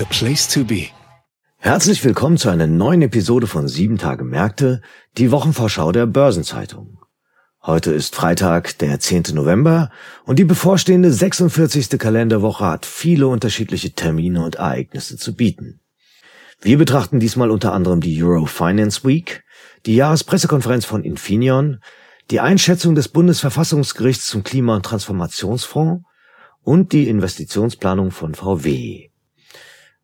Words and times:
The 0.00 0.06
place 0.06 0.48
to 0.48 0.64
be. 0.64 0.86
Herzlich 1.58 2.02
willkommen 2.02 2.38
zu 2.38 2.48
einer 2.48 2.66
neuen 2.66 3.02
Episode 3.02 3.46
von 3.46 3.68
7 3.68 3.98
Tage 3.98 4.24
Märkte, 4.24 4.80
die 5.18 5.30
Wochenvorschau 5.30 5.92
der 5.92 6.06
Börsenzeitung. 6.06 7.02
Heute 7.62 7.92
ist 7.92 8.14
Freitag, 8.14 8.78
der 8.78 8.98
10. 8.98 9.24
November 9.34 9.90
und 10.24 10.38
die 10.38 10.46
bevorstehende 10.46 11.12
46. 11.12 11.98
Kalenderwoche 11.98 12.64
hat 12.64 12.86
viele 12.86 13.28
unterschiedliche 13.28 13.92
Termine 13.92 14.42
und 14.42 14.54
Ereignisse 14.54 15.18
zu 15.18 15.36
bieten. 15.36 15.80
Wir 16.62 16.78
betrachten 16.78 17.20
diesmal 17.20 17.50
unter 17.50 17.74
anderem 17.74 18.00
die 18.00 18.22
Euro 18.22 18.46
Finance 18.46 19.04
Week, 19.04 19.44
die 19.84 19.96
Jahrespressekonferenz 19.96 20.86
von 20.86 21.04
Infineon, 21.04 21.80
die 22.30 22.40
Einschätzung 22.40 22.94
des 22.94 23.08
Bundesverfassungsgerichts 23.08 24.28
zum 24.28 24.44
Klima- 24.44 24.76
und 24.76 24.86
Transformationsfonds 24.86 26.04
und 26.62 26.92
die 26.94 27.06
Investitionsplanung 27.06 28.12
von 28.12 28.34
VW. 28.34 29.09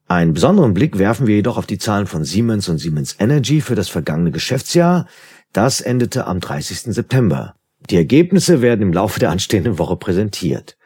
Einen 0.08 0.34
besonderen 0.34 0.72
Blick 0.72 0.98
werfen 0.98 1.26
wir 1.26 1.34
jedoch 1.34 1.58
auf 1.58 1.66
die 1.66 1.78
Zahlen 1.78 2.06
von 2.06 2.22
Siemens 2.22 2.68
und 2.68 2.78
Siemens 2.78 3.16
Energy 3.18 3.60
für 3.60 3.74
das 3.74 3.88
vergangene 3.88 4.30
Geschäftsjahr. 4.30 5.08
Das 5.52 5.80
endete 5.80 6.26
am 6.26 6.38
30. 6.38 6.94
September. 6.94 7.56
Die 7.90 7.96
Ergebnisse 7.96 8.62
werden 8.62 8.82
im 8.82 8.92
Laufe 8.92 9.18
der 9.18 9.30
anstehenden 9.30 9.78
Woche 9.78 9.96
präsentiert. 9.96 10.76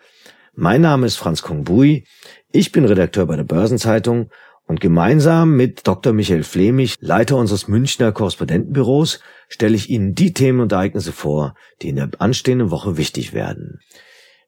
Mein 0.55 0.81
Name 0.81 1.07
ist 1.07 1.17
Franz 1.17 1.43
Kongbui. 1.43 2.07
Ich 2.51 2.73
bin 2.73 2.87
Redakteur 2.87 3.27
bei 3.27 3.37
der 3.37 3.45
Börsenzeitung 3.45 4.31
und 4.67 4.81
gemeinsam 4.81 5.55
mit 5.55 5.87
Dr. 5.87 6.15
Michael 6.15 6.43
Flemich, 6.43 6.97
Leiter 7.01 7.37
unseres 7.37 7.69
Münchner 7.69 8.13
Korrespondentenbüros, 8.13 9.21
stelle 9.49 9.77
ich 9.77 9.91
Ihnen 9.91 10.15
die 10.15 10.33
Themen 10.33 10.61
und 10.61 10.73
Ereignisse 10.73 11.13
vor, 11.13 11.55
die 11.83 11.91
in 11.91 11.97
der 11.97 12.11
anstehenden 12.19 12.71
Woche 12.71 12.97
wichtig 12.97 13.35
werden. 13.35 13.81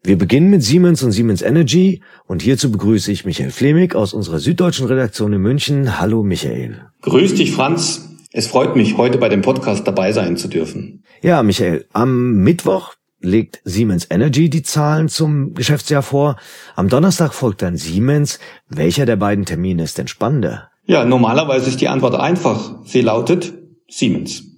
Wir 0.05 0.19
beginnen 0.19 0.50
mit 0.50 0.64
Siemens 0.64 1.05
und 1.05 1.12
Siemens 1.12 1.42
Energy 1.42 2.03
und 2.27 2.42
hierzu 2.42 2.72
begrüße 2.72 3.12
ich 3.12 3.25
Michael 3.25 3.53
Flemig 3.53 3.95
aus 3.95 4.14
unserer 4.14 4.41
süddeutschen 4.41 4.89
Redaktion 4.89 5.33
in 5.33 5.41
München. 5.41 6.00
Hallo 6.00 6.25
Michael. 6.25 6.86
Grüß 7.03 7.36
dich 7.36 7.53
Franz. 7.53 8.09
Es 8.33 8.48
freut 8.48 8.75
mich, 8.75 8.97
heute 8.97 9.19
bei 9.19 9.28
dem 9.28 9.42
Podcast 9.42 9.86
dabei 9.86 10.11
sein 10.11 10.36
zu 10.36 10.48
dürfen. 10.48 11.05
Ja, 11.20 11.44
Michael, 11.44 11.86
am 11.92 12.33
Mittwoch 12.42 12.94
legt 13.20 13.61
Siemens 13.62 14.09
Energy 14.11 14.50
die 14.50 14.64
Zahlen 14.64 15.09
zum 15.09 15.55
Geschäftsjahr 15.55 16.03
vor. 16.03 16.34
Am 16.75 16.89
Donnerstag 16.89 17.33
folgt 17.33 17.62
dann 17.62 17.77
Siemens. 17.77 18.41
Welcher 18.69 19.06
der 19.06 19.14
beiden 19.14 19.44
Termine 19.44 19.84
ist 19.84 19.98
denn 19.98 20.09
spannender? 20.09 20.69
Ja, 20.84 21.05
normalerweise 21.05 21.69
ist 21.69 21.81
die 21.81 21.89
Antwort 21.89 22.16
einfach. 22.16 22.81
Sie 22.84 23.03
lautet 23.03 23.53
Siemens. 23.89 24.52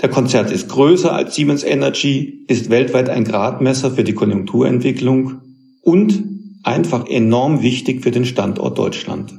Der 0.00 0.08
Konzern 0.08 0.46
ist 0.46 0.68
größer 0.68 1.12
als 1.12 1.34
Siemens 1.34 1.62
Energy, 1.62 2.44
ist 2.48 2.70
weltweit 2.70 3.08
ein 3.08 3.24
Gradmesser 3.24 3.90
für 3.90 4.04
die 4.04 4.14
Konjunkturentwicklung 4.14 5.40
und 5.82 6.22
einfach 6.62 7.06
enorm 7.06 7.62
wichtig 7.62 8.02
für 8.02 8.10
den 8.10 8.24
Standort 8.24 8.78
Deutschland. 8.78 9.34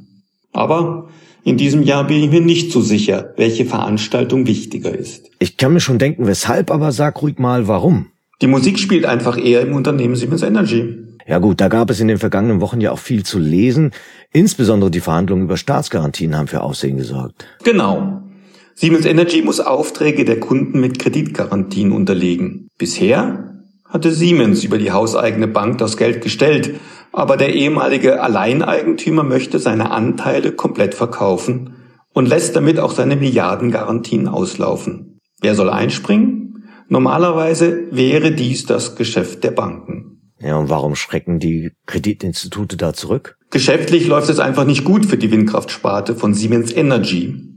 Aber 0.53 1.09
in 1.44 1.57
diesem 1.57 1.84
Jahr 1.84 2.07
bin 2.07 2.24
ich 2.24 2.31
mir 2.31 2.41
nicht 2.41 2.72
so 2.72 2.81
sicher, 2.81 3.34
welche 3.38 3.66
Veranstaltung 3.66 4.47
wichtiger 4.47 4.97
ist. 4.97 5.29
Ich 5.40 5.57
kann 5.57 5.74
mir 5.74 5.79
schon 5.79 6.00
denken, 6.00 6.25
weshalb, 6.25 6.72
aber 6.72 6.91
sag 6.91 7.22
ruhig 7.22 7.38
mal, 7.38 7.68
warum. 7.68 8.08
Die 8.41 8.47
Musik 8.47 8.79
spielt 8.79 9.06
einfach 9.06 9.38
eher 9.38 9.62
im 9.62 9.74
Unternehmen 9.74 10.16
Siemens 10.16 10.41
Energy. 10.41 10.97
Ja 11.28 11.40
gut, 11.40 11.59
da 11.59 11.69
gab 11.69 11.90
es 11.90 12.00
in 12.00 12.08
den 12.08 12.18
vergangenen 12.18 12.62
Wochen 12.62 12.81
ja 12.81 12.91
auch 12.91 13.00
viel 13.00 13.24
zu 13.24 13.40
lesen. 13.40 13.91
Insbesondere 14.31 14.91
die 14.91 15.00
Verhandlungen 15.00 15.44
über 15.44 15.58
Staatsgarantien 15.58 16.38
haben 16.38 16.47
für 16.47 16.62
Aufsehen 16.62 16.97
gesorgt. 16.97 17.46
Genau. 17.63 18.22
Siemens 18.78 19.06
Energy 19.06 19.41
muss 19.41 19.62
Aufträge 19.62 20.25
der 20.25 20.41
Kunden 20.41 20.81
mit 20.81 21.00
Kreditgarantien 21.00 21.94
unterlegen. 21.94 22.68
Bisher 22.78 23.63
hatte 23.86 24.12
Siemens 24.12 24.66
über 24.66 24.78
die 24.78 24.91
hauseigene 24.91 25.47
Bank 25.47 25.78
das 25.78 25.96
Geld 25.96 26.22
gestellt, 26.22 26.75
aber 27.14 27.38
der 27.38 27.53
ehemalige 27.53 28.22
Alleineigentümer 28.22 29.24
möchte 29.24 29.59
seine 29.59 29.91
Anteile 29.91 30.52
komplett 30.52 30.94
verkaufen 30.94 31.75
und 32.14 32.28
lässt 32.28 32.58
damit 32.58 32.78
auch 32.81 32.91
seine 32.91 33.16
Milliardengarantien 33.16 34.28
auslaufen. 34.28 35.22
Wer 35.40 35.56
soll 35.56 35.69
einspringen? 35.69 36.66
Normalerweise 36.90 37.88
wäre 37.91 38.34
dies 38.34 38.66
das 38.66 38.97
Geschäft 38.97 39.46
der 39.46 39.52
Banken. 39.52 40.34
Ja, 40.41 40.58
und 40.58 40.69
warum 40.69 40.96
schrecken 40.96 41.40
die 41.40 41.72
Kreditinstitute 41.85 42.75
da 42.75 42.91
zurück? 42.91 43.38
Geschäftlich 43.52 44.06
läuft 44.08 44.30
es 44.30 44.40
einfach 44.40 44.66
nicht 44.66 44.84
gut 44.84 45.06
für 45.06 45.18
die 45.18 45.31
Windkraftsparte 45.31 46.14
von 46.16 46.34
Siemens 46.34 46.74
Energy. 46.74 47.54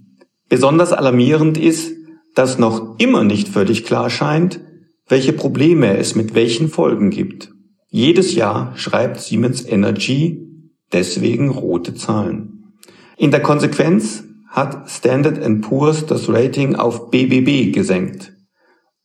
Besonders 0.49 0.93
alarmierend 0.93 1.59
ist, 1.59 1.95
dass 2.35 2.59
noch 2.59 2.99
immer 2.99 3.25
nicht 3.25 3.49
völlig 3.49 3.85
klar 3.85 4.11
scheint, 4.11 4.61
welche 5.09 5.33
Probleme 5.33 5.97
es 5.97 6.15
mit 6.15 6.35
welchen 6.35 6.69
Folgen 6.69 7.11
gibt. 7.11 7.51
Jedes 7.91 8.35
Jahr 8.35 8.77
schreibt 8.77 9.21
Siemens 9.21 9.67
Energy 9.67 10.45
deswegen 10.93 11.51
rote 11.51 11.95
Zahlen. 11.95 12.75
In 13.17 13.31
der 13.31 13.41
Konsequenz 13.41 14.25
hat 14.49 14.91
Standard 14.91 15.41
Poor's 15.63 16.07
das 16.07 16.29
Rating 16.29 16.77
auf 16.77 17.11
BBB 17.11 17.73
gesenkt. 17.75 18.33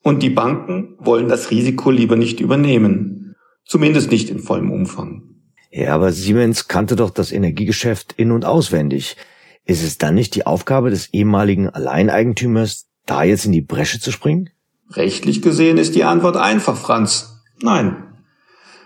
Und 0.02 0.22
die 0.22 0.30
Banken 0.30 0.96
wollen 1.00 1.30
das 1.30 1.52
Risiko 1.52 1.92
lieber 1.92 2.16
nicht 2.16 2.40
übernehmen. 2.40 3.36
Zumindest 3.66 4.12
nicht 4.12 4.30
in 4.30 4.40
vollem 4.40 4.72
Umfang. 4.72 5.24
Ja, 5.72 5.96
aber 5.96 6.12
Siemens 6.12 6.68
kannte 6.68 6.96
doch 6.96 7.10
das 7.10 7.32
Energiegeschäft 7.32 8.14
in- 8.18 8.32
und 8.32 8.46
auswendig. 8.46 9.16
Ist 9.66 9.84
es 9.84 9.98
dann 9.98 10.16
nicht 10.16 10.36
die 10.36 10.46
Aufgabe 10.46 10.90
des 10.90 11.14
ehemaligen 11.14 11.70
Alleineigentümers, 11.70 12.88
da 13.06 13.24
jetzt 13.24 13.46
in 13.46 13.52
die 13.52 13.62
Bresche 13.62 14.00
zu 14.00 14.12
springen? 14.12 14.50
Rechtlich 14.92 15.42
gesehen 15.42 15.78
ist 15.78 15.96
die 15.96 16.04
Antwort 16.04 16.38
einfach, 16.38 16.78
Franz. 16.78 17.42
Nein. 17.62 18.04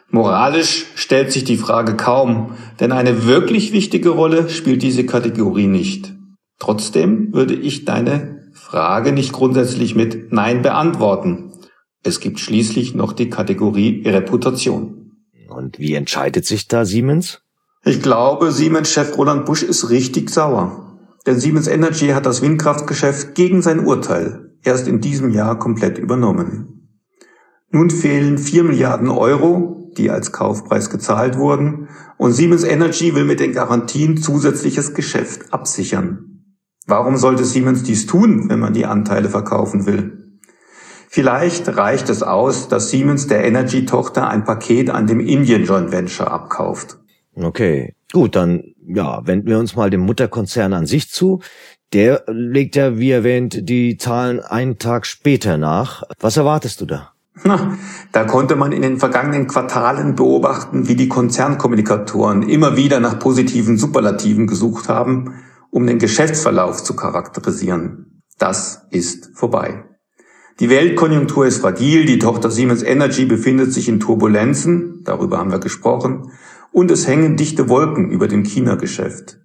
Moralisch 0.10 0.86
stellt 0.96 1.32
sich 1.32 1.44
die 1.44 1.58
Frage 1.58 1.96
kaum, 1.96 2.56
denn 2.80 2.92
eine 2.92 3.26
wirklich 3.26 3.74
wichtige 3.74 4.10
Rolle 4.10 4.50
spielt 4.50 4.82
diese 4.82 5.06
Kategorie 5.06 5.68
nicht. 5.68 6.14
Trotzdem 6.60 7.34
würde 7.34 7.56
ich 7.56 7.86
deine 7.86 8.52
Frage 8.54 9.12
nicht 9.12 9.34
grundsätzlich 9.34 9.96
mit 9.96 10.32
Nein 10.32 10.62
beantworten. 10.62 11.54
Es 12.04 12.20
gibt 12.20 12.40
schließlich 12.40 12.96
noch 12.96 13.14
die 13.14 13.30
Kategorie 13.30 14.04
Reputation. 14.06 15.12
Und 15.50 15.80
wie 15.80 15.94
entscheidet 15.94 16.46
sich 16.46 16.68
da 16.68 16.86
Siemens? 16.86 17.42
Ich 17.84 18.02
glaube, 18.02 18.52
Siemens-Chef 18.52 19.18
Roland 19.18 19.46
Busch 19.46 19.64
ist 19.64 19.90
richtig 19.90 20.30
sauer. 20.30 21.00
Denn 21.26 21.40
Siemens 21.40 21.68
Energy 21.68 22.08
hat 22.10 22.26
das 22.26 22.42
Windkraftgeschäft 22.42 23.36
gegen 23.36 23.62
sein 23.62 23.86
Urteil 23.86 24.48
erst 24.64 24.88
in 24.88 25.02
diesem 25.02 25.30
Jahr 25.30 25.60
komplett 25.60 25.98
übernommen. 25.98 26.90
Nun 27.70 27.90
fehlen 27.90 28.38
4 28.38 28.64
Milliarden 28.64 29.10
Euro, 29.10 29.92
die 29.98 30.10
als 30.10 30.32
Kaufpreis 30.32 30.90
gezahlt 30.90 31.38
wurden, 31.38 31.90
und 32.18 32.34
Siemens 32.34 32.64
Energy 32.64 33.14
will 33.16 33.26
mit 33.26 33.40
den 33.40 33.54
Garantien 33.54 34.18
zusätzliches 34.18 34.94
Geschäft 34.94 35.54
absichern. 35.54 36.44
Warum 36.86 37.18
sollte 37.18 37.44
Siemens 37.44 37.84
dies 37.84 38.06
tun, 38.06 38.50
wenn 38.50 38.60
man 38.60 38.74
die 38.74 38.86
Anteile 38.86 39.30
verkaufen 39.30 39.86
will? 39.86 40.40
Vielleicht 41.10 41.76
reicht 41.76 42.10
es 42.10 42.24
aus, 42.24 42.70
dass 42.70 42.90
Siemens 42.90 43.28
der 43.28 43.44
Energy-Tochter 43.44 44.28
ein 44.28 44.44
Paket 44.46 44.90
an 44.90 45.07
dem 45.07 45.19
Indian 45.19 45.63
Joint 45.63 45.92
Venture 45.92 46.31
abkauft. 46.31 47.00
Okay, 47.39 47.94
gut, 48.12 48.36
dann 48.36 48.63
ja, 48.88 49.22
wenden 49.25 49.48
wir 49.48 49.60
uns 49.60 49.75
mal 49.75 49.89
dem 49.89 50.01
Mutterkonzern 50.01 50.74
an 50.74 50.88
sich 50.88 51.10
zu. 51.10 51.42
Der 51.94 52.24
legt 52.28 52.75
ja, 52.75 52.98
wie 52.98 53.12
erwähnt, 53.12 53.69
die 53.69 53.98
Zahlen 53.98 54.39
einen 54.39 54.78
Tag 54.78 55.06
später 55.06 55.57
nach. 55.57 56.04
Was 56.19 56.38
erwartest 56.38 56.81
du 56.81 56.86
da? 56.86 57.13
Na, 57.44 57.78
da 58.12 58.24
konnte 58.24 58.56
man 58.56 58.72
in 58.72 58.81
den 58.81 58.98
vergangenen 58.98 59.48
Quartalen 59.48 60.16
beobachten, 60.16 60.88
wie 60.88 60.95
die 60.95 61.07
Konzernkommunikatoren 61.07 62.42
immer 62.50 62.75
wieder 62.75 63.00
nach 63.00 63.19
positiven 63.19 63.78
Superlativen 63.78 64.48
gesucht 64.48 64.89
haben, 64.89 65.36
um 65.69 65.86
den 65.86 66.00
Geschäftsverlauf 66.00 66.84
zu 66.84 66.95
charakterisieren. 66.95 68.24
Das 68.39 68.88
ist 68.89 69.30
vorbei. 69.36 69.84
Die 70.60 70.69
Weltkonjunktur 70.72 71.45
ist 71.45 71.62
fragil, 71.62 72.06
die 72.06 72.18
Tochter 72.18 72.50
Siemens 72.50 72.81
Energy 72.81 73.25
befindet 73.25 73.72
sich 73.72 73.88
in 73.88 74.00
Turbulenzen, 74.00 75.04
darüber 75.04 75.38
haben 75.38 75.51
wir 75.51 75.60
gesprochen, 75.60 76.31
und 76.77 76.91
es 76.91 77.07
hängen 77.07 77.38
dichte 77.38 77.69
Wolken 77.69 78.12
über 78.12 78.27
dem 78.27 78.44
China-Geschäft. 78.44 79.39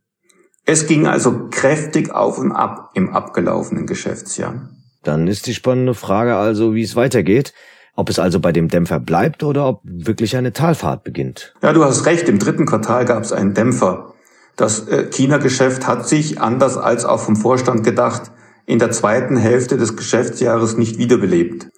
Es 0.67 0.87
ging 0.87 1.06
also 1.06 1.49
kräftig 1.50 2.12
auf 2.12 2.37
und 2.37 2.52
ab 2.52 2.90
im 2.93 3.08
abgelaufenen 3.08 3.87
Geschäftsjahr. 3.87 4.69
Dann 5.02 5.26
ist 5.26 5.46
die 5.46 5.55
spannende 5.55 5.94
Frage 5.94 6.37
also, 6.37 6.75
wie 6.75 6.82
es 6.82 6.94
weitergeht. 6.94 7.55
Ob 7.96 8.11
es 8.11 8.19
also 8.19 8.38
bei 8.38 8.52
dem 8.52 8.69
Dämpfer 8.69 9.00
bleibt 9.00 9.44
oder 9.44 9.67
ob 9.67 9.81
wirklich 9.82 10.37
eine 10.37 10.52
Talfahrt 10.52 11.05
beginnt. 11.05 11.55
Ja, 11.62 11.73
du 11.73 11.82
hast 11.82 12.05
recht. 12.05 12.29
Im 12.29 12.38
dritten 12.38 12.67
Quartal 12.67 13.06
gab 13.06 13.23
es 13.23 13.32
einen 13.32 13.55
Dämpfer. 13.55 14.12
Das 14.56 14.87
äh, 14.88 15.08
China-Geschäft 15.11 15.87
hat 15.87 16.06
sich, 16.06 16.38
anders 16.38 16.76
als 16.76 17.06
auch 17.06 17.20
vom 17.20 17.37
Vorstand 17.37 17.82
gedacht, 17.82 18.31
in 18.67 18.79
der 18.79 18.90
zweiten 18.90 19.38
Hälfte 19.38 19.79
des 19.79 19.96
Geschäftsjahres 19.96 20.76
nicht 20.76 20.99
wiederbelebt. 20.99 21.69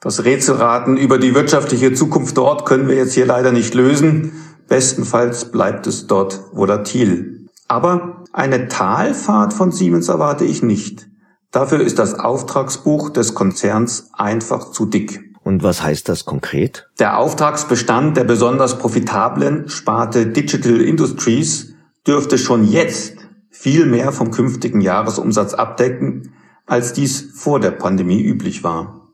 Das 0.00 0.24
Rätselraten 0.24 0.96
über 0.96 1.18
die 1.18 1.34
wirtschaftliche 1.34 1.92
Zukunft 1.92 2.38
dort 2.38 2.64
können 2.64 2.88
wir 2.88 2.96
jetzt 2.96 3.12
hier 3.12 3.26
leider 3.26 3.52
nicht 3.52 3.74
lösen. 3.74 4.32
Bestenfalls 4.68 5.50
bleibt 5.50 5.86
es 5.86 6.06
dort 6.06 6.40
volatil. 6.52 7.48
Aber 7.68 8.24
eine 8.32 8.68
Talfahrt 8.68 9.52
von 9.52 9.72
Siemens 9.72 10.08
erwarte 10.08 10.44
ich 10.44 10.62
nicht. 10.62 11.08
Dafür 11.50 11.80
ist 11.80 11.98
das 11.98 12.14
Auftragsbuch 12.14 13.10
des 13.10 13.34
Konzerns 13.34 14.10
einfach 14.12 14.70
zu 14.70 14.86
dick. 14.86 15.32
Und 15.44 15.62
was 15.62 15.82
heißt 15.82 16.08
das 16.08 16.24
konkret? 16.24 16.88
Der 16.98 17.18
Auftragsbestand 17.18 18.16
der 18.16 18.24
besonders 18.24 18.78
profitablen 18.78 19.68
Sparte 19.68 20.26
Digital 20.26 20.80
Industries 20.80 21.74
dürfte 22.06 22.38
schon 22.38 22.64
jetzt 22.64 23.16
viel 23.50 23.86
mehr 23.86 24.12
vom 24.12 24.30
künftigen 24.30 24.80
Jahresumsatz 24.80 25.54
abdecken, 25.54 26.32
als 26.66 26.92
dies 26.92 27.32
vor 27.34 27.60
der 27.60 27.72
Pandemie 27.72 28.22
üblich 28.22 28.64
war. 28.64 29.10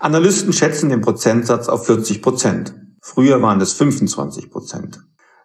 Analysten 0.00 0.52
schätzen 0.52 0.88
den 0.88 1.00
Prozentsatz 1.00 1.68
auf 1.68 1.86
40 1.86 2.22
Prozent. 2.22 2.74
Früher 3.08 3.40
waren 3.40 3.60
es 3.60 3.72
25 3.74 4.50
Prozent. 4.50 4.98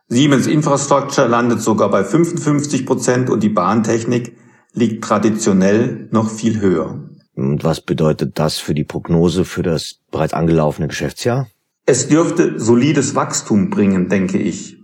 Siemens 0.07 0.47
Infrastructure 0.47 1.27
landet 1.27 1.61
sogar 1.61 1.91
bei 1.91 2.03
55 2.03 2.87
Prozent 2.87 3.29
und 3.29 3.43
die 3.43 3.49
Bahntechnik 3.49 4.35
liegt 4.73 5.03
traditionell 5.03 6.09
noch 6.09 6.31
viel 6.31 6.59
höher. 6.59 7.07
Und 7.35 7.63
was 7.63 7.81
bedeutet 7.81 8.39
das 8.39 8.57
für 8.57 8.73
die 8.73 8.83
Prognose 8.83 9.45
für 9.45 9.61
das 9.61 9.99
bereits 10.09 10.33
angelaufene 10.33 10.87
Geschäftsjahr? 10.87 11.49
Es 11.85 12.07
dürfte 12.07 12.59
solides 12.59 13.13
Wachstum 13.13 13.69
bringen, 13.69 14.09
denke 14.09 14.39
ich. 14.39 14.77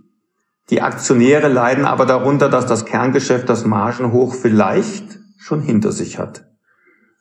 Die 0.70 0.80
Aktionäre 0.80 1.48
leiden 1.48 1.84
aber 1.84 2.06
darunter, 2.06 2.48
dass 2.48 2.66
das 2.66 2.84
Kerngeschäft 2.84 3.48
das 3.48 3.64
Margenhoch 3.64 4.34
vielleicht 4.36 5.18
schon 5.36 5.62
hinter 5.62 5.90
sich 5.90 6.20
hat. 6.20 6.46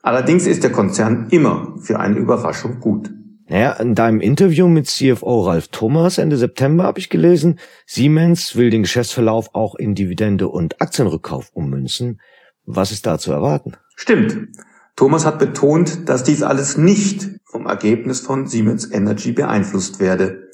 Allerdings 0.03 0.45
ist 0.45 0.63
der 0.63 0.71
Konzern 0.71 1.29
immer 1.31 1.77
für 1.81 1.99
eine 1.99 2.17
Überraschung 2.17 2.79
gut. 2.79 3.09
Naja, 3.49 3.73
in 3.73 3.95
deinem 3.95 4.19
Interview 4.19 4.67
mit 4.67 4.87
CFO 4.87 5.47
Ralf 5.47 5.69
Thomas 5.69 6.17
Ende 6.17 6.35
September 6.35 6.83
habe 6.83 6.99
ich 6.99 7.09
gelesen, 7.09 7.59
Siemens 7.85 8.57
will 8.57 8.69
den 8.69 8.81
Geschäftsverlauf 8.81 9.51
auch 9.53 9.75
in 9.75 9.95
Dividende 9.95 10.49
und 10.49 10.81
Aktienrückkauf 10.81 11.51
ummünzen. 11.53 12.19
Was 12.65 12.91
ist 12.91 13.05
da 13.05 13.17
zu 13.17 13.31
erwarten? 13.31 13.73
Stimmt. 13.95 14.49
Thomas 14.97 15.25
hat 15.25 15.39
betont, 15.39 16.09
dass 16.09 16.25
dies 16.25 16.43
alles 16.43 16.77
nicht 16.77 17.29
vom 17.45 17.67
Ergebnis 17.67 18.19
von 18.19 18.47
Siemens 18.47 18.91
Energy 18.91 19.31
beeinflusst 19.31 20.01
werde. 20.01 20.49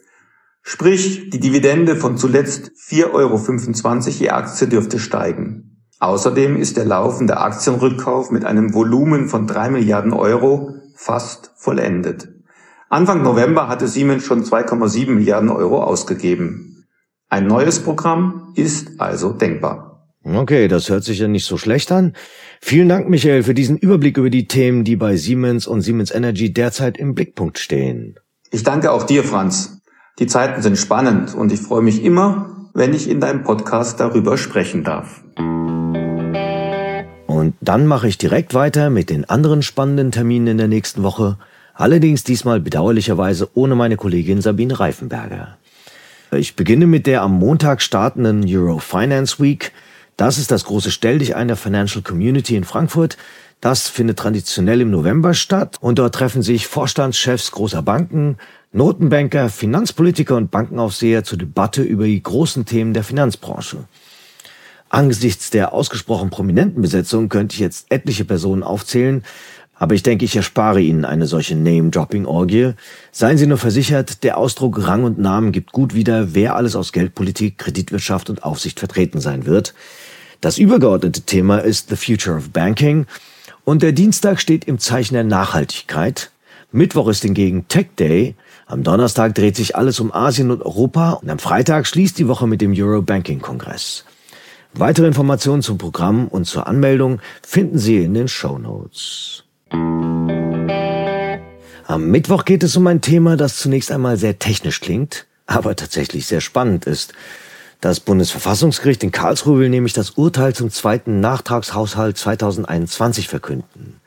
Sprich, 0.62 1.32
die 1.32 1.40
Dividende 1.40 1.96
von 1.96 2.18
zuletzt 2.18 2.72
4,25 2.90 3.12
Euro 3.12 4.10
je 4.10 4.30
Aktie 4.30 4.68
dürfte 4.68 5.00
steigen. 5.00 5.82
Außerdem 6.00 6.58
ist 6.58 6.78
der 6.78 6.86
laufende 6.86 7.38
Aktienrückkauf 7.38 8.30
mit 8.30 8.46
einem 8.46 8.74
Volumen 8.74 9.30
von 9.30 9.48
drei 9.48 9.70
Milliarden 9.70 10.14
Euro 10.14 10.76
fast 10.96 11.52
vollendet. 11.56 12.33
Anfang 12.94 13.24
November 13.24 13.68
hatte 13.70 13.88
Siemens 13.88 14.24
schon 14.24 14.44
2,7 14.44 15.10
Milliarden 15.10 15.50
Euro 15.50 15.82
ausgegeben. 15.82 16.86
Ein 17.28 17.48
neues 17.48 17.80
Programm 17.80 18.54
ist 18.54 19.02
also 19.02 19.34
denkbar. 19.34 20.14
Okay, 20.24 20.68
das 20.68 20.92
hört 20.92 21.04
sich 21.04 21.18
ja 21.18 21.28
nicht 21.28 21.48
so 21.48 21.58
schlecht 21.58 21.92
an. 21.92 22.14
Vielen 22.62 22.90
Dank, 22.90 23.10
Michael, 23.10 23.42
für 23.42 23.56
diesen 23.56 23.78
Überblick 23.78 24.18
über 24.18 24.30
die 24.30 24.48
Themen, 24.48 24.84
die 24.84 24.96
bei 24.96 25.16
Siemens 25.16 25.66
und 25.66 25.82
Siemens 25.82 26.12
Energy 26.12 26.54
derzeit 26.54 27.00
im 27.00 27.16
Blickpunkt 27.16 27.58
stehen. 27.58 28.20
Ich 28.52 28.62
danke 28.62 28.92
auch 28.92 29.08
dir, 29.08 29.24
Franz. 29.24 29.82
Die 30.20 30.28
Zeiten 30.28 30.62
sind 30.62 30.78
spannend 30.78 31.34
und 31.34 31.52
ich 31.52 31.62
freue 31.62 31.82
mich 31.82 32.04
immer, 32.04 32.70
wenn 32.76 32.94
ich 32.94 33.10
in 33.10 33.20
deinem 33.20 33.42
Podcast 33.42 34.00
darüber 34.00 34.38
sprechen 34.38 34.84
darf. 34.84 35.24
Und 37.26 37.56
dann 37.60 37.88
mache 37.88 38.08
ich 38.08 38.20
direkt 38.20 38.54
weiter 38.54 38.92
mit 38.92 39.10
den 39.10 39.28
anderen 39.28 39.64
spannenden 39.64 40.12
Terminen 40.12 40.46
in 40.46 40.58
der 40.60 40.68
nächsten 40.68 41.02
Woche. 41.02 41.40
Allerdings 41.74 42.24
diesmal 42.24 42.60
bedauerlicherweise 42.60 43.50
ohne 43.56 43.76
meine 43.76 43.98
Kollegin 43.98 44.42
Sabine 44.42 44.80
Reifenberger. 44.80 45.58
Ich 46.32 46.56
beginne 46.56 46.88
mit 46.88 47.08
der 47.08 47.22
am 47.22 47.34
Montag 47.34 47.82
startenden 47.82 48.44
Euro 48.48 48.80
Finance 48.80 49.42
Week. 49.42 49.72
Das 50.18 50.38
ist 50.38 50.52
das 50.52 50.66
große 50.66 50.92
Stelldichein 50.92 51.48
der 51.48 51.58
Financial 51.58 52.04
Community 52.04 52.56
in 52.56 52.64
Frankfurt. 52.64 53.18
Das 53.62 53.88
findet 53.88 54.20
traditionell 54.20 54.82
im 54.82 54.92
November 54.92 55.34
statt 55.34 55.78
und 55.80 55.98
dort 55.98 56.16
treffen 56.16 56.42
sich 56.42 56.68
Vorstandschefs 56.68 57.52
großer 57.52 57.82
Banken, 57.82 58.38
Notenbanker, 58.72 59.50
Finanzpolitiker 59.50 60.36
und 60.36 60.52
Bankenaufseher 60.52 61.24
zur 61.24 61.38
Debatte 61.38 61.82
über 61.82 62.06
die 62.06 62.22
großen 62.22 62.66
Themen 62.66 62.94
der 62.94 63.04
Finanzbranche. 63.04 63.86
Angesichts 64.90 65.50
der 65.50 65.74
ausgesprochen 65.74 66.30
prominenten 66.30 66.82
Besetzung 66.82 67.30
könnte 67.30 67.56
ich 67.56 67.60
jetzt 67.60 67.88
etliche 67.90 68.26
Personen 68.26 68.62
aufzählen, 68.62 69.24
aber 69.84 69.96
ich 69.96 70.04
denke, 70.04 70.24
ich 70.24 70.38
erspare 70.38 70.80
Ihnen 70.80 71.04
eine 71.04 71.28
solche 71.28 71.58
Name-Dropping-Orgie. 71.58 72.72
Seien 73.12 73.38
Sie 73.38 73.48
nur 73.48 73.58
versichert, 73.58 74.24
der 74.24 74.38
Ausdruck 74.38 74.88
Rang 74.88 75.04
und 75.04 75.20
Namen 75.20 75.52
gibt 75.52 75.74
gut 75.74 75.94
wieder, 75.94 76.34
wer 76.34 76.56
alles 76.56 76.78
aus 76.78 76.94
Geldpolitik, 76.94 77.58
Kreditwirtschaft 77.58 78.30
und 78.30 78.46
Aufsicht 78.46 78.80
vertreten 78.80 79.20
sein 79.20 79.46
wird. 79.46 79.74
Das 80.40 80.58
übergeordnete 80.58 81.24
Thema 81.24 81.58
ist 81.58 81.90
The 81.90 81.98
Future 81.98 82.38
of 82.38 82.52
Banking 82.52 83.08
und 83.66 83.84
der 83.84 83.92
Dienstag 83.92 84.40
steht 84.40 84.64
im 84.70 84.80
Zeichen 84.80 85.16
der 85.16 85.26
Nachhaltigkeit. 85.26 86.32
Mittwoch 86.72 87.10
ist 87.10 87.24
hingegen 87.24 87.68
Tech 87.68 87.88
Day. 88.00 88.36
Am 88.68 88.84
Donnerstag 88.84 89.36
dreht 89.36 89.58
sich 89.58 89.76
alles 89.76 90.00
um 90.00 90.14
Asien 90.14 90.50
und 90.50 90.64
Europa 90.64 91.12
und 91.12 91.30
am 91.30 91.40
Freitag 91.40 91.88
schließt 91.88 92.18
die 92.18 92.30
Woche 92.30 92.48
mit 92.48 92.62
dem 92.62 92.74
Euro 92.74 93.02
Banking 93.02 93.42
Kongress. 93.42 94.06
Weitere 94.74 95.08
Informationen 95.08 95.62
zum 95.62 95.78
Programm 95.78 96.30
und 96.30 96.46
zur 96.46 96.68
Anmeldung 96.68 97.20
finden 97.46 97.80
Sie 97.80 97.98
in 97.98 98.14
den 98.14 98.30
Show 98.30 98.58
Notes. 98.58 99.43
Am 101.86 102.08
Mittwoch 102.08 102.46
geht 102.46 102.64
es 102.64 102.76
um 102.76 102.88
ein 102.88 103.02
Thema, 103.02 103.38
das 103.38 103.58
zunächst 103.58 103.92
einmal 103.92 104.18
sehr 104.18 104.40
technisch 104.40 104.80
klingt, 104.80 105.28
aber 105.46 105.76
tatsächlich 105.76 106.26
sehr 106.26 106.42
spannend 106.42 106.86
ist. 106.86 107.14
Das 107.82 108.00
Bundesverfassungsgericht 108.00 109.04
in 109.04 109.12
Karlsruhe 109.12 109.60
will 109.60 109.70
nämlich 109.70 109.94
das 109.94 110.12
Urteil 110.12 110.56
zum 110.56 110.72
zweiten 110.72 111.20
Nachtragshaushalt 111.20 112.18
2021 112.18 113.28
verkünden. 113.28 114.00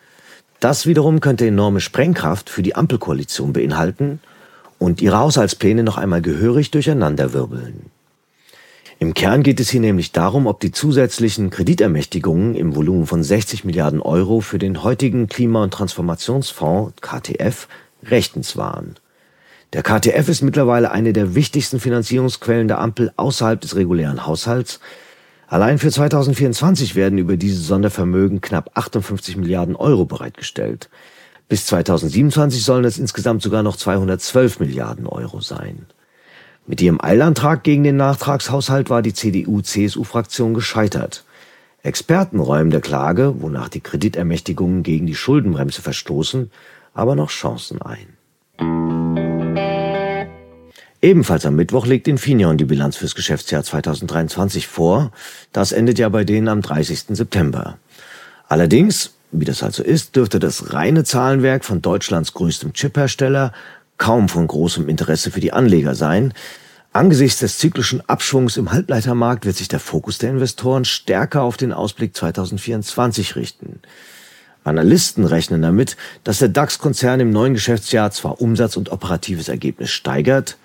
Das 0.60 0.86
wiederum 0.86 1.20
könnte 1.20 1.46
enorme 1.46 1.80
Sprengkraft 1.80 2.48
für 2.48 2.62
die 2.62 2.74
Ampelkoalition 2.74 3.52
beinhalten 3.52 4.20
und 4.78 5.02
ihre 5.02 5.18
Haushaltspläne 5.18 5.82
noch 5.82 5.98
einmal 5.98 6.22
gehörig 6.22 6.70
durcheinanderwirbeln. 6.70 7.90
Im 8.98 9.12
Kern 9.12 9.42
geht 9.42 9.60
es 9.60 9.68
hier 9.68 9.80
nämlich 9.80 10.12
darum, 10.12 10.46
ob 10.46 10.60
die 10.60 10.72
zusätzlichen 10.72 11.50
Kreditermächtigungen 11.50 12.54
im 12.54 12.74
Volumen 12.74 13.06
von 13.06 13.22
60 13.22 13.64
Milliarden 13.64 14.00
Euro 14.00 14.40
für 14.40 14.58
den 14.58 14.82
heutigen 14.82 15.26
Klima- 15.26 15.64
und 15.64 15.74
Transformationsfonds 15.74 16.94
KTF 17.02 17.68
rechtens 18.04 18.56
waren. 18.56 18.96
Der 19.74 19.82
KTF 19.82 20.28
ist 20.30 20.40
mittlerweile 20.40 20.92
eine 20.92 21.12
der 21.12 21.34
wichtigsten 21.34 21.78
Finanzierungsquellen 21.78 22.68
der 22.68 22.78
Ampel 22.78 23.12
außerhalb 23.16 23.60
des 23.60 23.76
regulären 23.76 24.26
Haushalts. 24.26 24.80
Allein 25.46 25.78
für 25.78 25.90
2024 25.90 26.94
werden 26.94 27.18
über 27.18 27.36
diese 27.36 27.60
Sondervermögen 27.60 28.40
knapp 28.40 28.70
58 28.74 29.36
Milliarden 29.36 29.76
Euro 29.76 30.06
bereitgestellt. 30.06 30.88
Bis 31.48 31.66
2027 31.66 32.64
sollen 32.64 32.86
es 32.86 32.96
insgesamt 32.96 33.42
sogar 33.42 33.62
noch 33.62 33.76
212 33.76 34.58
Milliarden 34.58 35.06
Euro 35.06 35.42
sein. 35.42 35.84
Mit 36.68 36.80
ihrem 36.80 37.00
Eilantrag 37.00 37.62
gegen 37.62 37.84
den 37.84 37.96
Nachtragshaushalt 37.96 38.90
war 38.90 39.00
die 39.00 39.14
CDU-CSU-Fraktion 39.14 40.52
gescheitert. 40.52 41.24
Experten 41.84 42.40
räumen 42.40 42.70
der 42.70 42.80
Klage, 42.80 43.40
wonach 43.40 43.68
die 43.68 43.80
Kreditermächtigungen 43.80 44.82
gegen 44.82 45.06
die 45.06 45.14
Schuldenbremse 45.14 45.80
verstoßen, 45.80 46.50
aber 46.92 47.14
noch 47.14 47.30
Chancen 47.30 47.80
ein. 47.82 48.16
Ebenfalls 51.00 51.46
am 51.46 51.54
Mittwoch 51.54 51.86
legt 51.86 52.08
Infineon 52.08 52.58
die 52.58 52.64
Bilanz 52.64 52.96
fürs 52.96 53.14
Geschäftsjahr 53.14 53.62
2023 53.62 54.66
vor. 54.66 55.12
Das 55.52 55.70
endet 55.70 56.00
ja 56.00 56.08
bei 56.08 56.24
denen 56.24 56.48
am 56.48 56.62
30. 56.62 57.04
September. 57.10 57.78
Allerdings, 58.48 59.14
wie 59.30 59.44
das 59.44 59.62
also 59.62 59.84
ist, 59.84 60.16
dürfte 60.16 60.40
das 60.40 60.72
reine 60.72 61.04
Zahlenwerk 61.04 61.64
von 61.64 61.80
Deutschlands 61.80 62.32
größtem 62.32 62.72
Chiphersteller 62.72 63.52
kaum 63.98 64.28
von 64.28 64.46
großem 64.46 64.88
Interesse 64.88 65.30
für 65.30 65.40
die 65.40 65.52
Anleger 65.52 65.94
sein. 65.94 66.32
Angesichts 66.92 67.40
des 67.40 67.58
zyklischen 67.58 68.00
Abschwungs 68.08 68.56
im 68.56 68.72
Halbleitermarkt 68.72 69.44
wird 69.44 69.56
sich 69.56 69.68
der 69.68 69.80
Fokus 69.80 70.18
der 70.18 70.30
Investoren 70.30 70.84
stärker 70.84 71.42
auf 71.42 71.56
den 71.56 71.72
Ausblick 71.72 72.16
2024 72.16 73.36
richten. 73.36 73.80
Analysten 74.64 75.24
rechnen 75.24 75.62
damit, 75.62 75.96
dass 76.24 76.38
der 76.38 76.48
DAX-Konzern 76.48 77.20
im 77.20 77.30
neuen 77.30 77.54
Geschäftsjahr 77.54 78.10
zwar 78.10 78.40
Umsatz 78.40 78.76
und 78.76 78.90
operatives 78.90 79.48
Ergebnis 79.48 79.90
steigert, 79.90 80.56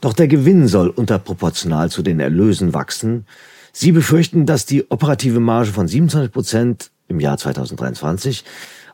doch 0.00 0.12
der 0.12 0.28
Gewinn 0.28 0.68
soll 0.68 0.88
unterproportional 0.88 1.90
zu 1.90 2.02
den 2.02 2.20
Erlösen 2.20 2.74
wachsen. 2.74 3.24
Sie 3.72 3.92
befürchten, 3.92 4.46
dass 4.46 4.66
die 4.66 4.90
operative 4.90 5.40
Marge 5.40 5.72
von 5.72 5.88
27 5.88 6.32
Prozent 6.32 6.90
im 7.08 7.20
Jahr 7.20 7.38
2023 7.38 8.44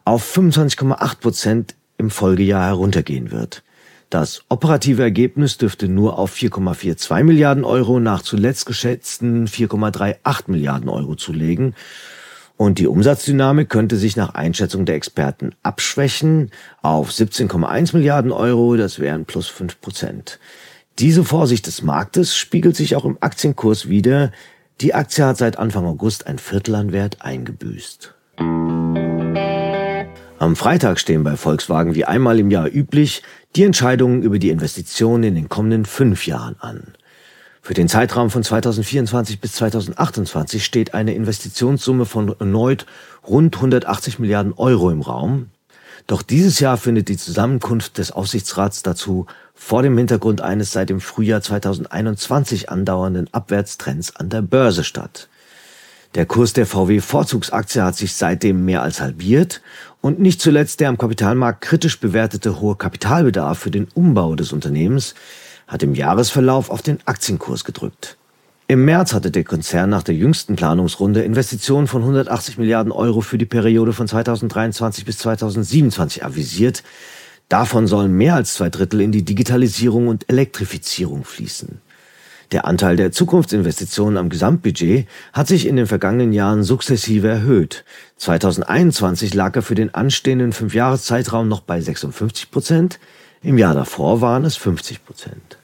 auf 0.05 0.37
25,8 0.37 1.19
Prozent 1.19 1.75
im 1.97 2.11
Folgejahr 2.11 2.67
heruntergehen 2.67 3.31
wird. 3.31 3.63
Das 4.11 4.43
operative 4.49 5.03
Ergebnis 5.03 5.59
dürfte 5.59 5.87
nur 5.87 6.19
auf 6.19 6.35
4,42 6.35 7.25
Milliarden 7.25 7.65
Euro 7.65 8.01
nach 8.01 8.23
zuletzt 8.23 8.65
geschätzten 8.65 9.47
4,38 9.47 10.45
Milliarden 10.47 10.89
Euro 10.89 11.15
zulegen. 11.15 11.75
Und 12.57 12.79
die 12.79 12.87
Umsatzdynamik 12.87 13.69
könnte 13.69 13.97
sich 13.97 14.17
nach 14.17 14.35
Einschätzung 14.35 14.85
der 14.85 14.97
Experten 14.97 15.53
abschwächen 15.63 16.51
auf 16.83 17.11
17,1 17.11 17.95
Milliarden 17.95 18.33
Euro, 18.33 18.77
das 18.77 18.99
wären 18.99 19.27
plus 19.27 19.47
5 19.47 19.81
Prozent. 19.81 20.41
Diese 20.99 21.23
Vorsicht 21.23 21.67
des 21.69 21.83
Marktes 21.83 22.35
spiegelt 22.35 22.75
sich 22.75 22.97
auch 22.97 23.05
im 23.05 23.19
Aktienkurs 23.21 23.89
wider. 23.89 24.33
Die 24.81 24.95
Aktie 24.95 25.25
hat 25.25 25.37
seit 25.37 25.59
Anfang 25.59 25.85
August 25.85 26.27
ein 26.27 26.39
Viertel 26.39 26.75
an 26.75 26.93
Wert 26.93 27.23
eingebüßt. 27.23 28.15
Am 30.41 30.55
Freitag 30.55 31.01
stehen 31.01 31.25
bei 31.25 31.37
Volkswagen 31.37 31.97
wie 31.97 32.05
einmal 32.05 32.39
im 32.39 32.53
Jahr 32.53 32.69
üblich 32.73 33.25
die 33.57 33.65
Entscheidungen 33.65 34.23
über 34.23 34.39
die 34.39 34.51
Investitionen 34.51 35.25
in 35.25 35.35
den 35.35 35.49
kommenden 35.49 35.85
fünf 35.85 36.29
Jahren 36.29 36.55
an. 36.61 36.95
Für 37.61 37.75
den 37.75 37.89
Zeitraum 37.89 38.31
von 38.31 38.45
2024 38.45 39.41
bis 39.41 39.55
2028 39.55 40.65
steht 40.65 40.95
eine 40.95 41.13
Investitionssumme 41.15 42.05
von 42.05 42.37
erneut 42.39 42.87
rund 43.27 43.57
180 43.57 44.21
Milliarden 44.21 44.53
Euro 44.53 44.91
im 44.91 45.01
Raum. 45.01 45.49
Doch 46.07 46.23
dieses 46.23 46.61
Jahr 46.61 46.77
findet 46.77 47.09
die 47.09 47.17
Zusammenkunft 47.17 47.99
des 47.99 48.13
Aufsichtsrats 48.13 48.85
dazu 48.85 49.27
vor 49.55 49.83
dem 49.83 49.99
Hintergrund 49.99 50.41
eines 50.41 50.71
seit 50.71 50.89
dem 50.89 51.01
Frühjahr 51.01 51.43
2021 51.43 52.71
andauernden 52.71 53.29
Abwärtstrends 53.33 54.15
an 54.15 54.29
der 54.29 54.43
Börse 54.43 54.85
statt. 54.85 55.29
Der 56.15 56.25
Kurs 56.25 56.55
der 56.55 56.67
VW-Vorzugsaktie 56.67 57.83
hat 57.83 57.97
sich 57.97 58.15
seitdem 58.15 58.65
mehr 58.65 58.83
als 58.83 59.01
halbiert 59.01 59.61
und 60.01 60.19
nicht 60.19 60.41
zuletzt 60.41 60.81
der 60.81 60.89
am 60.89 60.97
Kapitalmarkt 60.97 61.61
kritisch 61.61 62.01
bewertete 62.01 62.61
hohe 62.61 62.77
Kapitalbedarf 62.77 63.59
für 63.59 63.71
den 63.71 63.89
Umbau 63.95 64.35
des 64.35 64.53
Unternehmens 64.53 65.15
hat 65.67 65.83
im 65.83 65.95
Jahresverlauf 65.95 66.71
auf 66.71 66.81
den 66.81 66.99
Aktienkurs 67.05 67.63
gedrückt. 67.65 68.17
Im 68.69 68.85
März 68.85 69.13
hatte 69.13 69.31
der 69.31 69.45
Konzern 69.45 69.91
nach 69.91 70.03
der 70.03 70.15
jüngsten 70.15 70.57
Planungsrunde 70.57 71.23
Investitionen 71.23 71.87
von 71.87 72.03
180 72.03 72.59
Milliarden 72.59 72.93
Euro 72.93 73.21
für 73.21 73.39
die 73.39 73.47
Periode 73.47 73.93
von 73.93 74.09
2023 74.09 75.05
bis 75.05 75.19
2027 75.19 76.25
avisiert. 76.25 76.83
Davon 77.49 77.87
sollen 77.87 78.13
mehr 78.13 78.35
als 78.35 78.55
zwei 78.55 78.69
Drittel 78.69 79.01
in 79.01 79.13
die 79.13 79.25
Digitalisierung 79.25 80.09
und 80.09 80.29
Elektrifizierung 80.29 81.25
fließen. 81.25 81.81
Der 82.51 82.65
Anteil 82.65 82.97
der 82.97 83.13
Zukunftsinvestitionen 83.13 84.17
am 84.17 84.31
Gesamtbudget 84.31 85.07
hat 85.35 85.49
sich 85.49 85.67
in 85.67 85.77
den 85.77 85.87
vergangenen 85.87 86.33
Jahren 86.33 86.63
sukzessive 86.63 87.29
erhöht. 87.29 87.85
2021 88.17 89.35
lag 89.35 89.55
er 89.55 89.63
für 89.63 89.75
den 89.75 89.95
anstehenden 89.95 90.53
Fünfjahreszeitraum 90.53 91.47
noch 91.47 91.61
bei 91.61 91.81
56 91.81 92.51
Prozent, 92.51 92.99
im 93.43 93.59
Jahr 93.59 93.75
davor 93.75 94.21
waren 94.21 94.45
es 94.45 94.57
50 94.57 95.05
Prozent. 95.05 95.59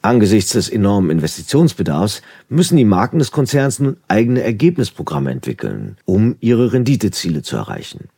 Angesichts 0.00 0.52
des 0.52 0.68
enormen 0.68 1.10
Investitionsbedarfs 1.10 2.22
müssen 2.48 2.76
die 2.76 2.84
Marken 2.84 3.20
des 3.20 3.30
Konzerns 3.30 3.78
nun 3.78 3.98
eigene 4.08 4.42
Ergebnisprogramme 4.42 5.30
entwickeln, 5.30 5.96
um 6.06 6.36
ihre 6.40 6.72
Renditeziele 6.72 7.42
zu 7.42 7.56
erreichen. 7.56 8.08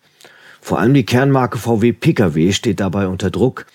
Vor 0.62 0.78
allem 0.78 0.94
die 0.94 1.04
Kernmarke 1.04 1.58
VW 1.58 1.92
Pkw 1.92 2.52
steht 2.52 2.80
dabei 2.80 3.06
unter 3.06 3.30
Druck, 3.30 3.66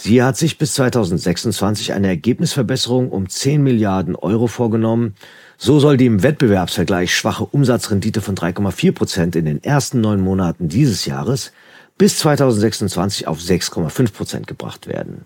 Sie 0.00 0.22
hat 0.22 0.36
sich 0.36 0.58
bis 0.58 0.74
2026 0.74 1.92
eine 1.92 2.06
Ergebnisverbesserung 2.06 3.10
um 3.10 3.28
10 3.28 3.60
Milliarden 3.60 4.14
Euro 4.14 4.46
vorgenommen. 4.46 5.16
So 5.56 5.80
soll 5.80 5.96
die 5.96 6.06
im 6.06 6.22
Wettbewerbsvergleich 6.22 7.12
schwache 7.12 7.44
Umsatzrendite 7.44 8.20
von 8.20 8.36
3,4 8.36 8.92
Prozent 8.92 9.34
in 9.34 9.44
den 9.44 9.60
ersten 9.64 10.00
neun 10.00 10.20
Monaten 10.20 10.68
dieses 10.68 11.04
Jahres 11.04 11.50
bis 11.98 12.16
2026 12.18 13.26
auf 13.26 13.40
6,5 13.40 14.12
Prozent 14.12 14.46
gebracht 14.46 14.86
werden. 14.86 15.24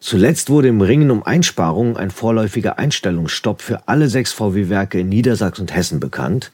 Zuletzt 0.00 0.50
wurde 0.50 0.68
im 0.68 0.82
Ringen 0.82 1.10
um 1.10 1.22
Einsparungen 1.22 1.96
ein 1.96 2.10
vorläufiger 2.10 2.78
Einstellungsstopp 2.78 3.62
für 3.62 3.88
alle 3.88 4.10
sechs 4.10 4.34
VW-Werke 4.34 5.00
in 5.00 5.08
Niedersachsen 5.08 5.62
und 5.62 5.74
Hessen 5.74 5.98
bekannt. 5.98 6.52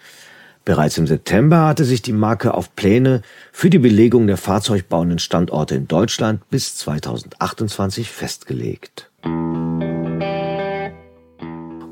Bereits 0.64 0.96
im 0.96 1.06
September 1.06 1.66
hatte 1.66 1.84
sich 1.84 2.00
die 2.00 2.12
Marke 2.12 2.54
auf 2.54 2.74
Pläne 2.74 3.20
für 3.52 3.68
die 3.68 3.78
Belegung 3.78 4.26
der 4.26 4.38
fahrzeugbauenden 4.38 5.18
Standorte 5.18 5.74
in 5.74 5.88
Deutschland 5.88 6.40
bis 6.48 6.76
2028 6.78 8.10
festgelegt. 8.10 9.10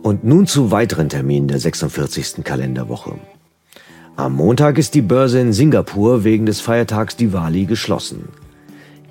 Und 0.02 0.24
nun 0.24 0.46
zu 0.46 0.70
weiteren 0.70 1.10
Terminen 1.10 1.48
der 1.48 1.58
46. 1.58 2.42
Kalenderwoche. 2.44 3.18
Am 4.16 4.36
Montag 4.36 4.78
ist 4.78 4.94
die 4.94 5.02
Börse 5.02 5.38
in 5.38 5.52
Singapur 5.52 6.24
wegen 6.24 6.46
des 6.46 6.60
Feiertags 6.60 7.16
Diwali 7.16 7.66
geschlossen. 7.66 8.28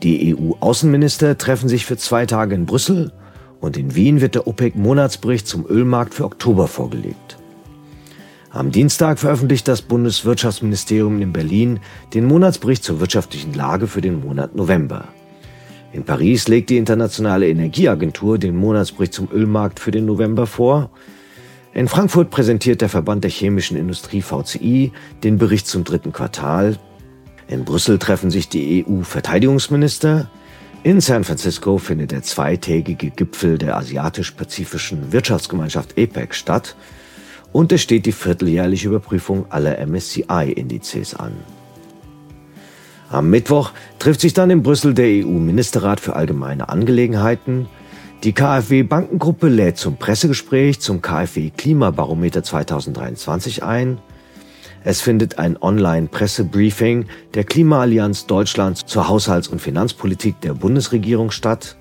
Die 0.01 0.35
EU-Außenminister 0.35 1.37
treffen 1.37 1.69
sich 1.69 1.85
für 1.85 1.97
zwei 1.97 2.25
Tage 2.25 2.55
in 2.55 2.65
Brüssel 2.65 3.11
und 3.59 3.77
in 3.77 3.93
Wien 3.93 4.21
wird 4.21 4.33
der 4.33 4.47
OPEC-Monatsbericht 4.47 5.47
zum 5.47 5.67
Ölmarkt 5.67 6.15
für 6.15 6.25
Oktober 6.25 6.67
vorgelegt. 6.67 7.37
Am 8.53 8.69
Dienstag 8.69 9.17
veröffentlicht 9.17 9.69
das 9.69 9.81
Bundeswirtschaftsministerium 9.81 11.21
in 11.21 11.31
Berlin 11.31 11.79
den 12.13 12.25
Monatsbericht 12.25 12.83
zur 12.83 12.99
wirtschaftlichen 12.99 13.53
Lage 13.53 13.87
für 13.87 14.01
den 14.01 14.19
Monat 14.19 14.57
November. 14.57 15.07
In 15.93 16.03
Paris 16.03 16.49
legt 16.49 16.69
die 16.69 16.75
Internationale 16.75 17.47
Energieagentur 17.47 18.37
den 18.37 18.57
Monatsbericht 18.57 19.13
zum 19.13 19.29
Ölmarkt 19.31 19.79
für 19.79 19.91
den 19.91 20.05
November 20.05 20.47
vor. 20.47 20.89
In 21.73 21.87
Frankfurt 21.87 22.29
präsentiert 22.29 22.81
der 22.81 22.89
Verband 22.89 23.23
der 23.23 23.31
chemischen 23.31 23.77
Industrie 23.77 24.21
VCI 24.21 24.91
den 25.23 25.37
Bericht 25.37 25.67
zum 25.67 25.85
dritten 25.85 26.11
Quartal. 26.11 26.77
In 27.47 27.63
Brüssel 27.63 27.99
treffen 27.99 28.31
sich 28.31 28.49
die 28.49 28.85
EU-Verteidigungsminister. 28.85 30.29
In 30.83 30.99
San 30.99 31.23
Francisco 31.23 31.77
findet 31.77 32.11
der 32.11 32.23
zweitägige 32.23 33.11
Gipfel 33.11 33.57
der 33.57 33.77
Asiatisch-Pazifischen 33.77 35.13
Wirtschaftsgemeinschaft 35.13 35.97
APEC 35.97 36.35
statt 36.35 36.75
und 37.51 37.71
es 37.71 37.81
steht 37.81 38.05
die 38.05 38.11
vierteljährliche 38.11 38.87
Überprüfung 38.87 39.45
aller 39.49 39.85
MSCI-Indizes 39.85 41.15
an. 41.15 41.33
Am 43.09 43.29
Mittwoch 43.29 43.71
trifft 43.99 44.21
sich 44.21 44.33
dann 44.33 44.49
in 44.49 44.63
Brüssel 44.63 44.93
der 44.93 45.25
EU-Ministerrat 45.25 45.99
für 45.99 46.15
allgemeine 46.15 46.69
Angelegenheiten. 46.69 47.67
Die 48.23 48.31
KfW 48.31 48.83
Bankengruppe 48.83 49.49
lädt 49.49 49.77
zum 49.77 49.97
Pressegespräch 49.97 50.79
zum 50.79 51.01
KfW 51.01 51.49
Klimabarometer 51.49 52.41
2023 52.41 53.63
ein. 53.63 53.99
Es 54.83 55.01
findet 55.01 55.39
ein 55.39 55.61
Online-Pressebriefing 55.61 57.05
der 57.33 57.43
Klimaallianz 57.43 58.27
Deutschland 58.27 58.77
zur 58.77 59.09
Haushalts- 59.09 59.49
und 59.49 59.61
Finanzpolitik 59.61 60.39
der 60.41 60.53
Bundesregierung 60.53 61.31
statt. 61.31 61.75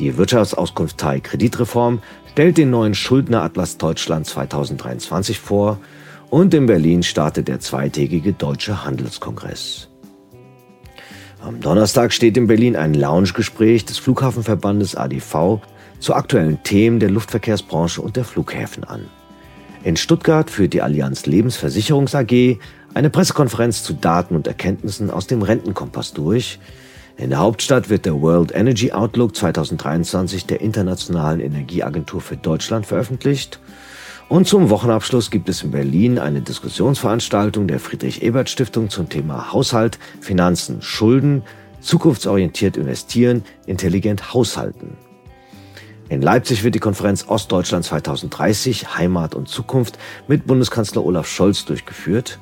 Die 0.00 0.16
Wirtschaftsauskunft 0.16 0.96
Thai 0.96 1.20
Kreditreform 1.20 2.00
stellt 2.32 2.56
den 2.56 2.70
neuen 2.70 2.94
Schuldneratlas 2.94 3.76
Deutschland 3.76 4.26
2023 4.26 5.38
vor 5.38 5.78
und 6.30 6.54
in 6.54 6.64
Berlin 6.64 7.02
startet 7.02 7.48
der 7.48 7.60
zweitägige 7.60 8.32
Deutsche 8.32 8.82
Handelskongress. 8.82 9.88
Am 11.42 11.60
Donnerstag 11.60 12.14
steht 12.14 12.38
in 12.38 12.46
Berlin 12.46 12.76
ein 12.76 12.94
Loungegespräch 12.94 13.84
des 13.84 13.98
Flughafenverbandes 13.98 14.96
ADV 14.96 15.60
zu 15.98 16.14
aktuellen 16.14 16.62
Themen 16.62 16.98
der 16.98 17.10
Luftverkehrsbranche 17.10 18.00
und 18.00 18.16
der 18.16 18.24
Flughäfen 18.24 18.84
an. 18.84 19.06
In 19.84 19.98
Stuttgart 19.98 20.48
führt 20.48 20.72
die 20.72 20.80
Allianz 20.80 21.26
Lebensversicherungs 21.26 22.14
AG 22.14 22.58
eine 22.94 23.10
Pressekonferenz 23.10 23.82
zu 23.82 23.92
Daten 23.92 24.34
und 24.34 24.46
Erkenntnissen 24.46 25.10
aus 25.10 25.26
dem 25.26 25.42
Rentenkompass 25.42 26.14
durch, 26.14 26.58
in 27.20 27.28
der 27.28 27.40
Hauptstadt 27.40 27.90
wird 27.90 28.06
der 28.06 28.22
World 28.22 28.50
Energy 28.54 28.92
Outlook 28.92 29.36
2023 29.36 30.46
der 30.46 30.62
Internationalen 30.62 31.40
Energieagentur 31.40 32.22
für 32.22 32.38
Deutschland 32.38 32.86
veröffentlicht. 32.86 33.60
Und 34.30 34.48
zum 34.48 34.70
Wochenabschluss 34.70 35.30
gibt 35.30 35.50
es 35.50 35.62
in 35.62 35.70
Berlin 35.70 36.18
eine 36.18 36.40
Diskussionsveranstaltung 36.40 37.68
der 37.68 37.78
Friedrich-Ebert-Stiftung 37.78 38.88
zum 38.88 39.10
Thema 39.10 39.52
Haushalt, 39.52 39.98
Finanzen, 40.22 40.80
Schulden, 40.80 41.42
zukunftsorientiert 41.82 42.78
investieren, 42.78 43.44
intelligent 43.66 44.32
haushalten. 44.32 44.96
In 46.08 46.22
Leipzig 46.22 46.64
wird 46.64 46.74
die 46.74 46.80
Konferenz 46.80 47.26
Ostdeutschland 47.28 47.84
2030 47.84 48.96
Heimat 48.96 49.34
und 49.34 49.46
Zukunft 49.46 49.98
mit 50.26 50.46
Bundeskanzler 50.46 51.04
Olaf 51.04 51.28
Scholz 51.28 51.66
durchgeführt. 51.66 52.38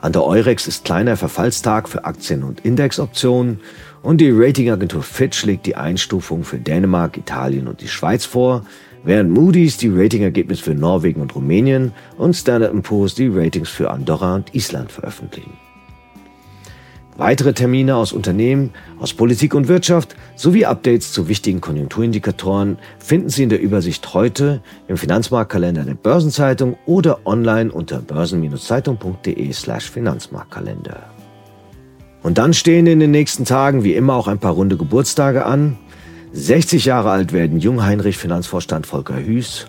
An 0.00 0.12
der 0.12 0.22
Eurex 0.24 0.68
ist 0.68 0.84
kleiner 0.84 1.16
Verfallstag 1.16 1.88
für 1.88 2.04
Aktien 2.04 2.44
und 2.44 2.60
Indexoptionen 2.64 3.60
und 4.02 4.20
die 4.20 4.30
Ratingagentur 4.30 5.02
Fitch 5.02 5.44
legt 5.44 5.66
die 5.66 5.76
Einstufung 5.76 6.44
für 6.44 6.58
Dänemark, 6.58 7.16
Italien 7.16 7.68
und 7.68 7.80
die 7.80 7.88
Schweiz 7.88 8.24
vor, 8.24 8.64
während 9.04 9.30
Moody's 9.30 9.76
die 9.76 9.88
Ratingergebnisse 9.88 10.62
für 10.62 10.74
Norwegen 10.74 11.20
und 11.20 11.34
Rumänien 11.34 11.92
und 12.16 12.34
Standard 12.34 12.82
Poor's 12.82 13.14
die 13.14 13.28
Ratings 13.28 13.68
für 13.68 13.90
Andorra 13.90 14.36
und 14.36 14.54
Island 14.54 14.92
veröffentlichen. 14.92 15.52
Weitere 17.18 17.52
Termine 17.52 17.96
aus 17.96 18.12
Unternehmen, 18.12 18.70
aus 19.00 19.12
Politik 19.12 19.52
und 19.52 19.66
Wirtschaft 19.66 20.14
sowie 20.36 20.66
Updates 20.66 21.12
zu 21.12 21.26
wichtigen 21.26 21.60
Konjunkturindikatoren 21.60 22.78
finden 23.00 23.28
Sie 23.28 23.42
in 23.42 23.48
der 23.48 23.60
Übersicht 23.60 24.14
heute 24.14 24.62
im 24.86 24.96
Finanzmarktkalender 24.96 25.82
der 25.82 25.94
Börsenzeitung 25.94 26.76
oder 26.86 27.26
online 27.26 27.72
unter 27.72 27.98
börsen-zeitung.de 27.98 29.52
slash 29.52 29.90
Finanzmarktkalender. 29.90 31.17
Und 32.22 32.38
dann 32.38 32.52
stehen 32.52 32.86
in 32.86 33.00
den 33.00 33.10
nächsten 33.10 33.44
Tagen 33.44 33.84
wie 33.84 33.94
immer 33.94 34.14
auch 34.14 34.28
ein 34.28 34.38
paar 34.38 34.52
runde 34.52 34.76
Geburtstage 34.76 35.46
an. 35.46 35.78
60 36.32 36.84
Jahre 36.84 37.10
alt 37.10 37.32
werden 37.32 37.58
Jung 37.58 37.84
Heinrich 37.84 38.18
Finanzvorstand 38.18 38.86
Volker 38.86 39.18
Hüß, 39.18 39.66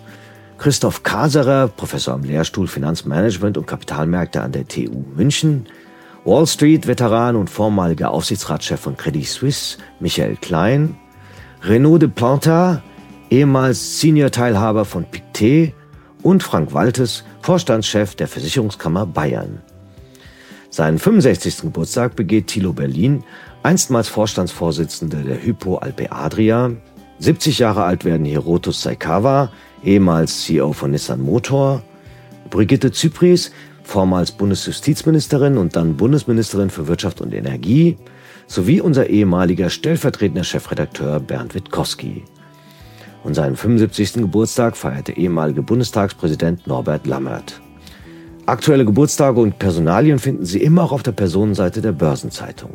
Christoph 0.58 1.02
Kaserer, 1.02 1.68
Professor 1.68 2.12
am 2.14 2.22
Lehrstuhl 2.22 2.66
Finanzmanagement 2.66 3.56
und 3.56 3.66
Kapitalmärkte 3.66 4.42
an 4.42 4.52
der 4.52 4.68
TU 4.68 5.04
München, 5.16 5.66
Wall 6.24 6.46
Street-Veteran 6.46 7.36
und 7.36 7.48
vormaliger 7.48 8.10
Aufsichtsratschef 8.10 8.78
von 8.78 8.96
Credit 8.96 9.26
Suisse 9.26 9.78
Michael 10.00 10.36
Klein, 10.36 10.98
Renaud 11.62 12.02
de 12.02 12.10
Planta, 12.10 12.82
ehemals 13.30 14.00
Senior-Teilhaber 14.00 14.84
von 14.84 15.04
Pictet 15.04 15.72
und 16.22 16.42
Frank 16.42 16.74
Waltes, 16.74 17.24
Vorstandschef 17.40 18.14
der 18.14 18.28
Versicherungskammer 18.28 19.06
Bayern. 19.06 19.62
Seinen 20.70 21.00
65. 21.00 21.62
Geburtstag 21.62 22.14
begeht 22.14 22.46
Thilo 22.46 22.72
Berlin, 22.72 23.24
einstmals 23.64 24.08
Vorstandsvorsitzender 24.08 25.18
der 25.18 25.42
Hypo 25.42 25.78
Alpe 25.78 26.12
Adria. 26.12 26.70
70 27.18 27.58
Jahre 27.58 27.82
alt 27.82 28.04
werden 28.04 28.24
Hirotus 28.24 28.80
Saikawa, 28.80 29.50
ehemals 29.84 30.44
CEO 30.44 30.72
von 30.72 30.92
Nissan 30.92 31.20
Motor. 31.20 31.82
Brigitte 32.50 32.92
Zypries, 32.92 33.50
vormals 33.82 34.30
Bundesjustizministerin 34.30 35.58
und 35.58 35.74
dann 35.74 35.96
Bundesministerin 35.96 36.70
für 36.70 36.86
Wirtschaft 36.86 37.20
und 37.20 37.34
Energie, 37.34 37.96
sowie 38.46 38.80
unser 38.80 39.08
ehemaliger 39.08 39.70
stellvertretender 39.70 40.44
Chefredakteur 40.44 41.18
Bernd 41.18 41.56
Witkowski. 41.56 42.22
Und 43.24 43.34
seinen 43.34 43.56
75. 43.56 44.14
Geburtstag 44.14 44.76
feiert 44.76 45.08
der 45.08 45.18
ehemalige 45.18 45.62
Bundestagspräsident 45.62 46.68
Norbert 46.68 47.08
Lammert. 47.08 47.60
Aktuelle 48.50 48.84
Geburtstage 48.84 49.38
und 49.38 49.60
Personalien 49.60 50.18
finden 50.18 50.44
Sie 50.44 50.60
immer 50.60 50.82
auch 50.82 50.90
auf 50.90 51.04
der 51.04 51.12
Personenseite 51.12 51.80
der 51.82 51.92
Börsenzeitung. 51.92 52.72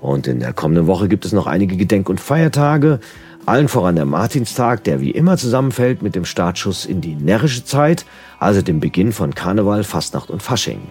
Und 0.00 0.28
in 0.28 0.38
der 0.38 0.52
kommenden 0.52 0.86
Woche 0.86 1.08
gibt 1.08 1.24
es 1.24 1.32
noch 1.32 1.48
einige 1.48 1.76
Gedenk- 1.76 2.08
und 2.08 2.20
Feiertage, 2.20 3.00
allen 3.44 3.66
voran 3.66 3.96
der 3.96 4.04
Martinstag, 4.04 4.84
der 4.84 5.00
wie 5.00 5.10
immer 5.10 5.36
zusammenfällt 5.36 6.00
mit 6.00 6.14
dem 6.14 6.24
Startschuss 6.24 6.86
in 6.86 7.00
die 7.00 7.16
närrische 7.16 7.64
Zeit, 7.64 8.06
also 8.38 8.62
dem 8.62 8.78
Beginn 8.78 9.10
von 9.10 9.34
Karneval, 9.34 9.82
Fastnacht 9.82 10.30
und 10.30 10.44
Fasching. 10.44 10.82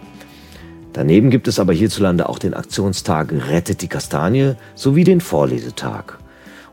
Daneben 0.91 1.29
gibt 1.29 1.48
es 1.48 1.58
aber 1.58 1.72
hierzulande 1.72 2.27
auch 2.27 2.39
den 2.39 2.56
Aktionstag 2.56 3.32
Rettet 3.32 3.82
die 3.82 3.88
Kastanie 3.88 4.56
sowie 4.75 5.06
den 5.06 5.22
Vorlesetag. 5.22 6.17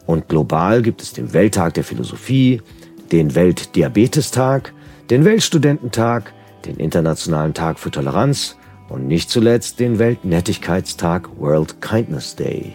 Und 0.04 0.28
global 0.28 0.82
gibt 0.82 1.00
es 1.00 1.12
den 1.12 1.32
Welttag 1.32 1.74
der 1.74 1.84
Philosophie, 1.84 2.60
den 3.12 3.36
Weltdiabetestag, 3.36 4.72
den 5.10 5.24
Weltstudententag, 5.24 6.33
den 6.66 6.76
Internationalen 6.76 7.54
Tag 7.54 7.78
für 7.78 7.90
Toleranz 7.90 8.56
und 8.88 9.06
nicht 9.06 9.30
zuletzt 9.30 9.80
den 9.80 9.98
Weltnettigkeitstag 9.98 11.28
World 11.38 11.80
Kindness 11.80 12.36
Day. 12.36 12.74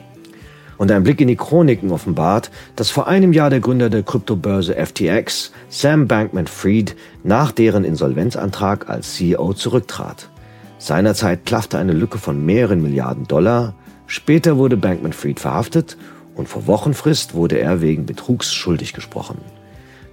Und 0.78 0.92
ein 0.92 1.04
Blick 1.04 1.20
in 1.20 1.28
die 1.28 1.36
Chroniken 1.36 1.92
offenbart, 1.92 2.52
dass 2.78 2.90
vor 2.90 3.08
einem 3.08 3.34
Jahr 3.34 3.50
der 3.50 3.60
Gründer 3.60 3.90
der 3.90 4.04
Kryptobörse 4.04 4.76
FTX, 4.76 5.52
Sam 5.68 6.08
Bankman-Fried, 6.08 6.96
nach 7.24 7.52
deren 7.52 7.84
Insolvenzantrag 7.84 8.90
als 8.90 9.16
CEO 9.16 9.54
zurücktrat. 9.54 10.30
Seinerzeit 10.78 11.46
klaffte 11.46 11.78
eine 11.78 11.92
Lücke 11.92 12.18
von 12.18 12.46
mehreren 12.46 12.82
Milliarden 12.82 13.28
Dollar. 13.28 13.76
Später 14.08 14.56
wurde 14.56 14.78
Bankman-Fried 14.78 15.42
verhaftet 15.42 15.98
und 16.36 16.48
vor 16.48 16.66
Wochenfrist 16.68 17.34
wurde 17.34 17.60
er 17.60 17.82
wegen 17.82 18.06
Betrugs 18.06 18.54
schuldig 18.54 18.94
gesprochen. 18.94 19.40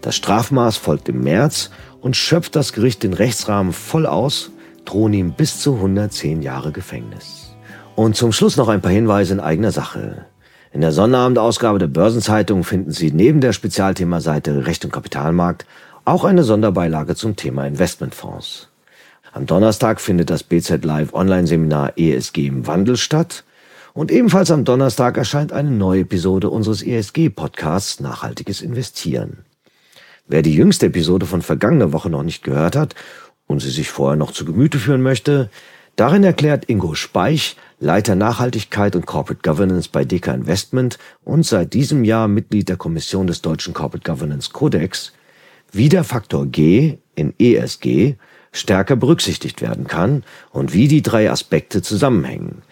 Das 0.01 0.17
Strafmaß 0.17 0.77
folgt 0.77 1.09
im 1.09 1.23
März 1.23 1.71
und 2.07 2.17
schöpft 2.17 2.55
das 2.55 2.73
Gericht 2.73 3.03
den 3.03 3.15
Rechtsrahmen 3.15 3.73
voll 3.73 4.07
aus, 4.07 4.53
drohen 4.85 5.13
ihm 5.13 5.33
bis 5.33 5.59
zu 5.59 5.75
110 5.75 6.41
Jahre 6.41 6.71
Gefängnis. 6.71 7.57
Und 7.97 8.15
zum 8.15 8.31
Schluss 8.31 8.57
noch 8.57 8.69
ein 8.69 8.81
paar 8.81 8.93
Hinweise 8.93 9.33
in 9.33 9.41
eigener 9.41 9.73
Sache. 9.73 10.25
In 10.73 10.83
der 10.83 10.93
Sonnterabendausgabe 10.93 11.81
der 11.81 11.89
Börsenzeitung 11.89 12.63
finden 12.63 12.93
Sie 12.93 13.11
neben 13.11 13.41
der 13.41 13.53
Spezialthemaseite 13.53 14.69
Recht 14.69 14.85
und 14.85 14.93
Kapitalmarkt 14.93 15.67
auch 16.05 16.23
eine 16.23 16.45
Sonderbeilage 16.45 17.17
zum 17.17 17.35
Thema 17.35 17.67
Investmentfonds. 17.67 18.69
Am 19.33 19.47
Donnerstag 19.47 20.01
findet 20.01 20.31
das 20.31 20.45
BZ 20.45 20.85
Live 20.85 21.13
Online-Seminar 21.13 21.95
ESG 21.99 22.47
im 22.47 22.69
Wandel 22.69 22.99
statt 22.99 23.43
und 23.95 24.13
ebenfalls 24.13 24.53
am 24.53 24.65
Donnerstag 24.65 25.17
erscheint 25.17 25.53
eine 25.53 25.73
neue 25.73 26.03
Episode 26.03 26.51
unseres 26.51 26.85
ESG-Podcasts 26.85 27.99
Nachhaltiges 27.99 28.63
Investieren. 28.63 29.46
Wer 30.29 30.43
die 30.43 30.55
jüngste 30.55 30.87
Episode 30.87 31.25
von 31.25 31.41
vergangener 31.41 31.93
Woche 31.93 32.11
noch 32.11 32.25
nicht 32.25 32.43
gehört 32.43 32.75
hat 32.75 32.97
und 33.47 33.61
sie 33.61 33.71
sich 33.71 33.91
vorher 33.91 34.17
noch 34.17 34.33
zu 34.33 34.45
Gemüte 34.45 34.79
führen 34.79 35.03
möchte, 35.03 35.51
darin 35.95 36.25
erklärt 36.25 36.65
Ingo 36.65 36.95
Speich, 36.95 37.57
Leiter 37.79 38.17
Nachhaltigkeit 38.17 38.97
und 38.97 39.07
Corporate 39.07 39.43
Governance 39.49 39.89
bei 39.89 40.05
DK 40.05 40.35
Investment 40.35 40.99
und 41.25 41.47
seit 41.47 41.75
diesem 41.75 42.03
Jahr 42.03 42.27
Mitglied 42.27 42.69
der 42.69 42.77
Kommission 42.77 43.29
des 43.29 43.41
Deutschen 43.41 43.73
Corporate 43.73 44.11
Governance 44.11 44.51
Codex, 44.51 45.13
wie 45.71 45.89
der 45.89 46.03
Faktor 46.03 46.47
G 46.47 46.99
in 47.15 47.33
ESG 47.39 48.15
stärker 48.51 48.97
berücksichtigt 48.97 49.63
werden 49.63 49.87
kann 49.87 50.25
und 50.51 50.73
wie 50.73 50.89
die 50.89 51.03
drei 51.03 51.31
Aspekte 51.31 51.83
zusammenhängen. 51.83 52.63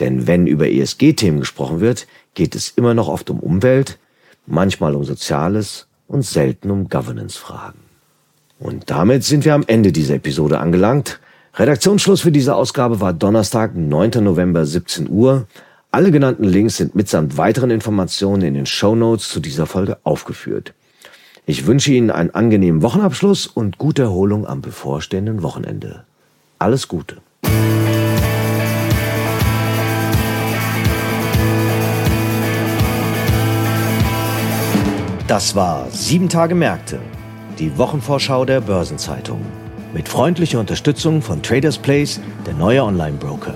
Denn 0.00 0.26
wenn 0.26 0.48
über 0.48 0.68
ESG-Themen 0.68 1.38
gesprochen 1.38 1.80
wird, 1.80 2.08
geht 2.34 2.56
es 2.56 2.70
immer 2.70 2.94
noch 2.94 3.06
oft 3.06 3.30
um 3.30 3.38
Umwelt, 3.38 3.98
manchmal 4.46 4.96
um 4.96 5.04
Soziales 5.04 5.86
und 6.08 6.24
selten 6.24 6.70
um 6.70 6.88
Governance-Fragen. 6.88 7.80
Und 8.58 8.90
damit 8.90 9.24
sind 9.24 9.44
wir 9.44 9.54
am 9.54 9.64
Ende 9.66 9.92
dieser 9.92 10.14
Episode 10.14 10.58
angelangt. 10.58 11.20
Redaktionsschluss 11.54 12.22
für 12.22 12.32
diese 12.32 12.54
Ausgabe 12.54 13.00
war 13.00 13.12
Donnerstag, 13.12 13.76
9. 13.76 14.22
November, 14.22 14.64
17 14.64 15.08
Uhr. 15.08 15.46
Alle 15.90 16.10
genannten 16.10 16.44
Links 16.44 16.76
sind 16.76 16.94
mitsamt 16.94 17.36
weiteren 17.36 17.70
Informationen 17.70 18.42
in 18.42 18.54
den 18.54 18.66
Show 18.66 18.96
Notes 18.96 19.28
zu 19.28 19.40
dieser 19.40 19.66
Folge 19.66 19.98
aufgeführt. 20.02 20.74
Ich 21.46 21.66
wünsche 21.66 21.92
Ihnen 21.92 22.10
einen 22.10 22.30
angenehmen 22.30 22.82
Wochenabschluss 22.82 23.46
und 23.46 23.78
gute 23.78 24.02
Erholung 24.02 24.46
am 24.46 24.62
bevorstehenden 24.62 25.42
Wochenende. 25.42 26.04
Alles 26.58 26.88
Gute. 26.88 27.18
Das 35.26 35.56
war 35.56 35.90
Sieben 35.90 36.28
Tage 36.28 36.54
Märkte, 36.54 37.00
die 37.58 37.78
Wochenvorschau 37.78 38.44
der 38.44 38.60
Börsenzeitung. 38.60 39.40
Mit 39.94 40.06
freundlicher 40.06 40.60
Unterstützung 40.60 41.22
von 41.22 41.40
Traders 41.40 41.78
Place, 41.78 42.20
der 42.44 42.52
neue 42.52 42.84
Online-Broker. 42.84 43.54